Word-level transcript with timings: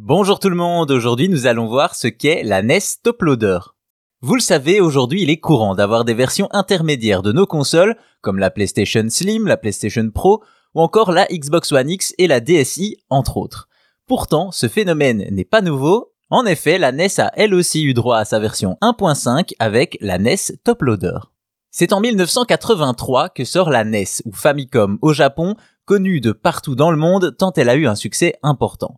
Bonjour 0.00 0.38
tout 0.38 0.48
le 0.48 0.54
monde, 0.54 0.92
aujourd'hui 0.92 1.28
nous 1.28 1.46
allons 1.46 1.66
voir 1.66 1.96
ce 1.96 2.06
qu'est 2.06 2.44
la 2.44 2.62
NES 2.62 2.78
Top 3.02 3.20
Loader. 3.20 3.58
Vous 4.20 4.36
le 4.36 4.40
savez, 4.40 4.80
aujourd'hui 4.80 5.22
il 5.22 5.28
est 5.28 5.40
courant 5.40 5.74
d'avoir 5.74 6.04
des 6.04 6.14
versions 6.14 6.48
intermédiaires 6.52 7.20
de 7.20 7.32
nos 7.32 7.46
consoles, 7.46 7.96
comme 8.20 8.38
la 8.38 8.50
PlayStation 8.50 9.04
Slim, 9.08 9.48
la 9.48 9.56
PlayStation 9.56 10.08
Pro, 10.10 10.44
ou 10.76 10.82
encore 10.82 11.10
la 11.10 11.26
Xbox 11.26 11.72
One 11.72 11.90
X 11.90 12.14
et 12.16 12.28
la 12.28 12.38
DSi, 12.38 12.96
entre 13.10 13.38
autres. 13.38 13.68
Pourtant, 14.06 14.52
ce 14.52 14.68
phénomène 14.68 15.26
n'est 15.32 15.44
pas 15.44 15.62
nouveau. 15.62 16.12
En 16.30 16.46
effet, 16.46 16.78
la 16.78 16.92
NES 16.92 17.18
a 17.18 17.32
elle 17.34 17.52
aussi 17.52 17.82
eu 17.82 17.92
droit 17.92 18.18
à 18.18 18.24
sa 18.24 18.38
version 18.38 18.78
1.5 18.80 19.54
avec 19.58 19.98
la 20.00 20.18
NES 20.18 20.36
Top 20.62 20.82
Loader. 20.82 21.18
C'est 21.72 21.92
en 21.92 22.00
1983 22.00 23.30
que 23.30 23.44
sort 23.44 23.68
la 23.68 23.82
NES, 23.82 24.22
ou 24.24 24.32
Famicom 24.32 24.96
au 25.02 25.12
Japon, 25.12 25.56
connue 25.86 26.20
de 26.20 26.30
partout 26.30 26.76
dans 26.76 26.92
le 26.92 26.96
monde 26.96 27.36
tant 27.36 27.52
elle 27.56 27.68
a 27.68 27.74
eu 27.74 27.88
un 27.88 27.96
succès 27.96 28.38
important. 28.44 28.96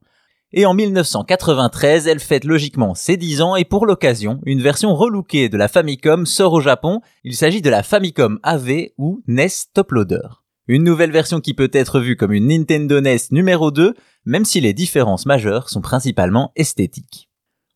Et 0.53 0.67
en 0.67 0.75
1993, 0.75 2.09
elle 2.09 2.19
fête 2.19 2.45
logiquement 2.45 2.97
ses 2.97 3.16
10 3.16 3.41
ans 3.41 3.55
et 3.55 3.65
pour 3.65 3.87
l'occasion, 3.87 4.41
une 4.45 4.61
version 4.61 4.97
relookée 4.97 5.48
de 5.48 5.57
la 5.57 5.69
Famicom 5.69 6.27
sort 6.27 6.55
au 6.55 6.61
Japon. 6.61 7.02
Il 7.23 7.37
s'agit 7.37 7.62
de 7.62 7.70
la 7.70 7.84
Famicom 7.84 8.41
AV 8.43 8.88
ou 8.98 9.23
NES 9.29 9.47
Top 9.73 9.93
Loader. 9.93 10.43
Une 10.66 10.83
nouvelle 10.83 11.12
version 11.12 11.41
qui 11.41 11.55
peut 11.55 11.71
être 11.73 12.01
vue 12.01 12.16
comme 12.16 12.33
une 12.33 12.48
Nintendo 12.48 13.01
NES 13.01 13.30
numéro 13.30 13.71
2, 13.71 13.95
même 14.24 14.45
si 14.45 14.60
les 14.60 14.73
différences 14.73 15.24
majeures 15.24 15.69
sont 15.69 15.80
principalement 15.80 16.51
esthétiques. 16.57 17.30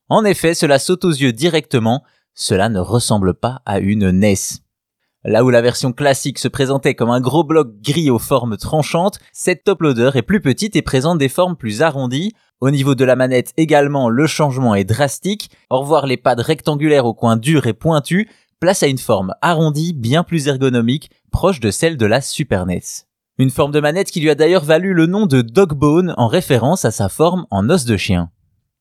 En 0.08 0.24
effet, 0.24 0.54
cela 0.54 0.80
saute 0.80 1.04
aux 1.04 1.12
yeux 1.12 1.32
directement, 1.32 2.02
cela 2.34 2.68
ne 2.68 2.80
ressemble 2.80 3.34
pas 3.34 3.62
à 3.66 3.78
une 3.78 4.10
NES. 4.10 4.34
Là 5.22 5.44
où 5.44 5.50
la 5.50 5.62
version 5.62 5.92
classique 5.92 6.38
se 6.40 6.48
présentait 6.48 6.94
comme 6.94 7.10
un 7.10 7.20
gros 7.20 7.44
bloc 7.44 7.80
gris 7.80 8.10
aux 8.10 8.18
formes 8.18 8.56
tranchantes, 8.56 9.20
cette 9.32 9.64
top 9.64 9.80
loader 9.80 10.10
est 10.14 10.22
plus 10.22 10.40
petite 10.40 10.76
et 10.76 10.82
présente 10.82 11.18
des 11.18 11.30
formes 11.30 11.56
plus 11.56 11.80
arrondies, 11.80 12.32
au 12.60 12.70
niveau 12.70 12.94
de 12.94 13.04
la 13.04 13.16
manette 13.16 13.52
également, 13.56 14.08
le 14.08 14.26
changement 14.26 14.74
est 14.74 14.84
drastique. 14.84 15.50
Au 15.70 15.80
revoir 15.80 16.06
les 16.06 16.16
pads 16.16 16.36
rectangulaires 16.36 17.04
au 17.04 17.12
coin 17.12 17.36
dur 17.36 17.66
et 17.66 17.74
pointu, 17.74 18.30
place 18.58 18.82
à 18.82 18.86
une 18.86 18.98
forme 18.98 19.34
arrondie 19.42 19.92
bien 19.92 20.22
plus 20.22 20.48
ergonomique, 20.48 21.10
proche 21.30 21.60
de 21.60 21.70
celle 21.70 21.96
de 21.96 22.06
la 22.06 22.20
Super 22.20 22.64
NES. 22.64 22.80
Une 23.36 23.50
forme 23.50 23.72
de 23.72 23.80
manette 23.80 24.10
qui 24.10 24.20
lui 24.20 24.30
a 24.30 24.34
d'ailleurs 24.34 24.64
valu 24.64 24.94
le 24.94 25.06
nom 25.06 25.26
de 25.26 25.42
Dogbone 25.42 26.14
en 26.16 26.28
référence 26.28 26.84
à 26.84 26.90
sa 26.90 27.08
forme 27.08 27.46
en 27.50 27.68
os 27.68 27.84
de 27.84 27.96
chien. 27.96 28.30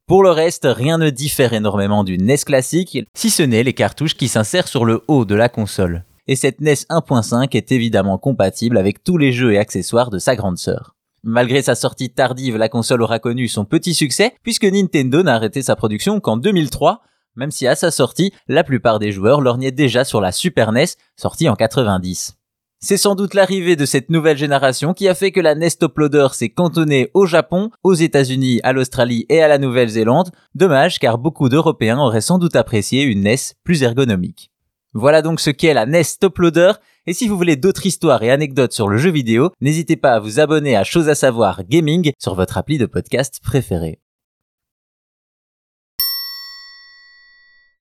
Pour 0.05 0.21
le 0.21 0.29
reste, 0.29 0.67
rien 0.69 0.97
ne 0.97 1.09
diffère 1.09 1.53
énormément 1.53 2.03
d'une 2.03 2.25
NES 2.25 2.37
classique, 2.37 2.99
si 3.15 3.29
ce 3.29 3.41
n'est 3.41 3.63
les 3.63 3.73
cartouches 3.73 4.15
qui 4.15 4.27
s'insèrent 4.27 4.67
sur 4.67 4.85
le 4.85 5.03
haut 5.07 5.25
de 5.25 5.35
la 5.35 5.49
console. 5.49 6.05
Et 6.27 6.35
cette 6.35 6.61
NES 6.61 6.85
1.5 6.89 7.55
est 7.57 7.71
évidemment 7.71 8.17
compatible 8.17 8.77
avec 8.77 9.03
tous 9.03 9.17
les 9.17 9.33
jeux 9.33 9.53
et 9.53 9.57
accessoires 9.57 10.09
de 10.09 10.19
sa 10.19 10.35
grande 10.35 10.57
sœur. 10.57 10.92
Malgré 11.25 11.61
sa 11.61 11.75
sortie 11.75 12.09
tardive, 12.09 12.57
la 12.57 12.67
console 12.67 13.01
aura 13.01 13.17
connu 13.17 13.47
son 13.47 13.63
petit 13.63 13.93
succès 13.93 14.33
puisque 14.43 14.65
Nintendo 14.65 15.23
n'a 15.23 15.35
arrêté 15.35 15.61
sa 15.61 15.77
production 15.77 16.19
qu'en 16.19 16.35
2003, 16.35 17.01
même 17.37 17.51
si 17.51 17.65
à 17.65 17.75
sa 17.75 17.91
sortie, 17.91 18.33
la 18.49 18.65
plupart 18.65 18.99
des 18.99 19.13
joueurs 19.13 19.39
lorgnaient 19.39 19.71
déjà 19.71 20.03
sur 20.03 20.19
la 20.19 20.33
Super 20.33 20.73
NES, 20.73 20.85
sortie 21.15 21.47
en 21.47 21.55
90. 21.55 22.35
C'est 22.81 22.97
sans 22.97 23.15
doute 23.15 23.33
l'arrivée 23.33 23.77
de 23.77 23.85
cette 23.85 24.09
nouvelle 24.09 24.37
génération 24.37 24.93
qui 24.93 25.07
a 25.07 25.15
fait 25.15 25.31
que 25.31 25.39
la 25.39 25.55
NES 25.55 25.69
Top 25.79 25.97
Loader 25.97 26.27
s'est 26.33 26.49
cantonnée 26.49 27.09
au 27.13 27.25
Japon, 27.25 27.71
aux 27.83 27.93
États-Unis, 27.93 28.59
à 28.63 28.73
l'Australie 28.73 29.25
et 29.29 29.41
à 29.41 29.47
la 29.47 29.57
Nouvelle-Zélande. 29.57 30.31
Dommage 30.55 30.99
car 30.99 31.17
beaucoup 31.17 31.47
d'Européens 31.47 31.99
auraient 31.99 32.19
sans 32.19 32.37
doute 32.37 32.57
apprécié 32.57 33.03
une 33.03 33.21
NES 33.21 33.55
plus 33.63 33.83
ergonomique. 33.83 34.52
Voilà 34.93 35.21
donc 35.21 35.39
ce 35.39 35.49
qu'est 35.49 35.73
la 35.73 35.85
NES 35.85 36.03
Top 36.19 36.37
Loader. 36.37 36.73
Et 37.07 37.13
si 37.13 37.27
vous 37.27 37.35
voulez 37.35 37.55
d'autres 37.55 37.85
histoires 37.85 38.21
et 38.23 38.31
anecdotes 38.31 38.73
sur 38.73 38.87
le 38.87 38.97
jeu 38.97 39.09
vidéo, 39.09 39.51
n'hésitez 39.59 39.95
pas 39.95 40.11
à 40.11 40.19
vous 40.19 40.39
abonner 40.39 40.75
à 40.75 40.83
Chose 40.83 41.09
à 41.09 41.15
savoir 41.15 41.63
Gaming 41.63 42.11
sur 42.19 42.35
votre 42.35 42.57
appli 42.57 42.77
de 42.77 42.85
podcast 42.85 43.39
préféré. 43.43 44.02